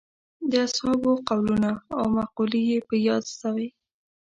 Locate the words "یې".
2.69-2.79